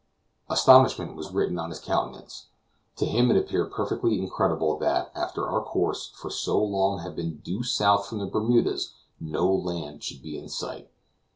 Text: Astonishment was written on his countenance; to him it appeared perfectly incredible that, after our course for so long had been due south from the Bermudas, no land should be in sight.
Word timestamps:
Astonishment 0.49 1.15
was 1.15 1.29
written 1.29 1.59
on 1.59 1.69
his 1.69 1.79
countenance; 1.79 2.47
to 2.95 3.05
him 3.05 3.29
it 3.29 3.37
appeared 3.37 3.71
perfectly 3.71 4.17
incredible 4.17 4.75
that, 4.79 5.11
after 5.13 5.47
our 5.47 5.61
course 5.61 6.07
for 6.15 6.31
so 6.31 6.57
long 6.57 7.01
had 7.01 7.15
been 7.15 7.37
due 7.43 7.61
south 7.61 8.07
from 8.07 8.17
the 8.17 8.25
Bermudas, 8.25 8.95
no 9.19 9.45
land 9.47 10.01
should 10.03 10.23
be 10.23 10.39
in 10.39 10.49
sight. 10.49 10.89